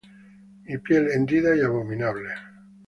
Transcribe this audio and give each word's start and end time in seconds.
Mi 0.65 0.79
piel 0.79 1.11
hendida 1.13 1.55
y 1.55 1.61
abominable. 1.61 2.31